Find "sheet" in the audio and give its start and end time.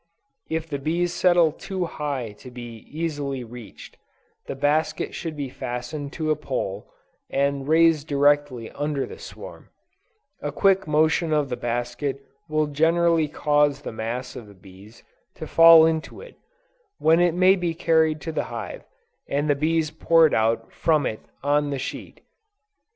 21.77-22.21